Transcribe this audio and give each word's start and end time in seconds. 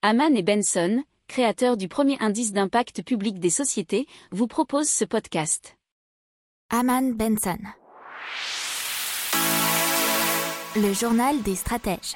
Haman 0.00 0.36
et 0.36 0.44
Benson, 0.44 1.02
créateurs 1.26 1.76
du 1.76 1.88
premier 1.88 2.16
indice 2.20 2.52
d'impact 2.52 3.02
public 3.02 3.40
des 3.40 3.50
sociétés, 3.50 4.06
vous 4.30 4.46
proposent 4.46 4.88
ce 4.88 5.04
podcast. 5.04 5.76
Haman 6.70 7.16
Benson. 7.16 7.58
Le 10.76 10.92
journal 10.92 11.42
des 11.42 11.56
stratèges. 11.56 12.14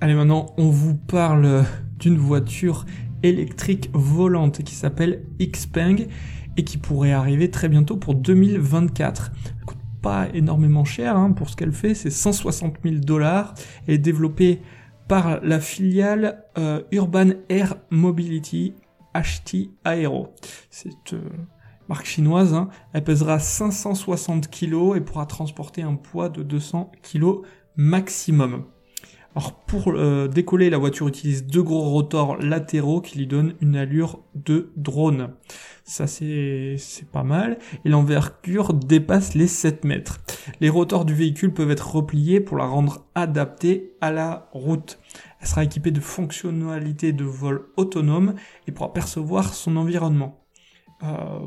Allez, 0.00 0.14
maintenant, 0.14 0.46
on 0.58 0.68
vous 0.68 0.96
parle 0.96 1.64
d'une 2.00 2.18
voiture 2.18 2.86
électrique 3.22 3.90
volante 3.92 4.64
qui 4.64 4.74
s'appelle 4.74 5.26
Xpeng 5.40 6.08
et 6.56 6.64
qui 6.64 6.78
pourrait 6.78 7.12
arriver 7.12 7.52
très 7.52 7.68
bientôt 7.68 7.96
pour 7.96 8.16
2024. 8.16 9.30
Elle 9.60 9.64
coûte 9.64 9.78
pas 10.02 10.26
énormément 10.34 10.84
cher 10.84 11.16
hein, 11.16 11.30
pour 11.30 11.50
ce 11.50 11.54
qu'elle 11.54 11.72
fait, 11.72 11.94
c'est 11.94 12.10
160 12.10 12.78
000 12.82 12.96
dollars. 12.96 13.54
Elle 13.86 13.94
est 13.94 13.98
développée 13.98 14.60
par 15.08 15.40
la 15.42 15.58
filiale 15.58 16.44
euh, 16.58 16.82
Urban 16.92 17.30
Air 17.48 17.76
Mobility 17.90 18.74
HT 19.14 19.70
Aero. 19.86 20.34
C'est 20.70 21.12
une 21.12 21.18
euh, 21.18 21.30
marque 21.88 22.06
chinoise. 22.06 22.52
Hein. 22.52 22.68
Elle 22.92 23.04
pèsera 23.04 23.38
560 23.38 24.50
kg 24.50 24.96
et 24.96 25.00
pourra 25.00 25.24
transporter 25.24 25.82
un 25.82 25.94
poids 25.94 26.28
de 26.28 26.42
200 26.42 26.92
kg 27.02 27.40
maximum. 27.76 28.66
Alors 29.34 29.54
pour 29.54 29.88
euh, 29.88 30.28
décoller, 30.28 30.68
la 30.68 30.78
voiture 30.78 31.08
utilise 31.08 31.46
deux 31.46 31.62
gros 31.62 31.82
rotors 31.82 32.36
latéraux 32.36 33.00
qui 33.00 33.18
lui 33.18 33.26
donnent 33.26 33.54
une 33.60 33.76
allure 33.76 34.20
de 34.44 34.72
drone. 34.76 35.34
Ça 35.84 36.06
c'est 36.06 36.76
pas 37.12 37.22
mal. 37.22 37.58
Et 37.84 37.88
l'envergure 37.88 38.74
dépasse 38.74 39.34
les 39.34 39.46
7 39.46 39.84
mètres. 39.84 40.18
Les 40.60 40.68
rotors 40.68 41.04
du 41.04 41.14
véhicule 41.14 41.52
peuvent 41.52 41.70
être 41.70 41.94
repliés 41.94 42.40
pour 42.40 42.56
la 42.56 42.66
rendre 42.66 43.06
adaptée 43.14 43.96
à 44.00 44.10
la 44.10 44.48
route. 44.52 44.98
Elle 45.40 45.46
sera 45.46 45.64
équipée 45.64 45.90
de 45.90 46.00
fonctionnalités 46.00 47.12
de 47.12 47.24
vol 47.24 47.68
autonome 47.76 48.34
et 48.66 48.72
pourra 48.72 48.92
percevoir 48.92 49.54
son 49.54 49.76
environnement. 49.76 50.44
Euh, 51.02 51.46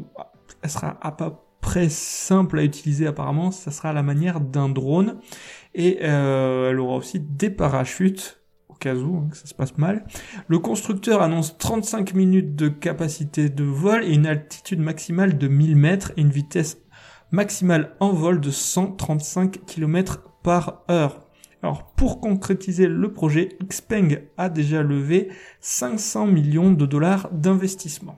elle 0.62 0.70
sera 0.70 0.98
à 1.02 1.12
peu 1.12 1.32
près 1.62 1.90
simple 1.90 2.60
à 2.60 2.64
utiliser 2.64 3.06
apparemment, 3.06 3.52
ça 3.52 3.72
sera 3.72 3.90
à 3.90 3.94
la 3.94 4.04
manière 4.04 4.40
d'un 4.42 4.68
drone 4.68 5.20
et 5.76 6.00
euh, 6.02 6.72
elle 6.72 6.80
aura 6.80 6.98
aussi 6.98 7.20
des 7.20 7.50
parachutes 7.50 8.41
cas 8.82 8.96
où 8.96 9.18
hein, 9.18 9.30
ça 9.32 9.46
se 9.46 9.54
passe 9.54 9.78
mal. 9.78 10.04
Le 10.48 10.60
constructeur 10.60 11.22
annonce 11.22 11.58
35 11.58 12.14
minutes 12.16 12.56
de 12.56 12.68
capacité 12.68 13.48
de 13.48 13.64
vol 13.64 14.04
et 14.04 14.14
une 14.14 14.26
altitude 14.26 14.80
maximale 14.80 15.38
de 15.38 15.48
1000 15.48 15.76
mètres 15.78 16.12
et 16.18 16.22
une 16.22 16.32
vitesse 16.32 16.80
maximale 17.32 17.96
en 18.00 18.12
vol 18.12 18.42
de 18.42 18.50
135 18.50 19.66
km 19.66 20.24
par 20.44 20.84
heure. 20.90 21.28
Alors 21.64 21.92
pour 21.94 22.20
concrétiser 22.20 22.88
le 22.88 23.14
projet, 23.14 23.50
Xpeng 23.64 24.24
a 24.38 24.50
déjà 24.50 24.82
levé 24.82 25.30
500 25.60 26.26
millions 26.26 26.72
de 26.72 26.86
dollars 26.88 27.30
d'investissement. 27.32 28.18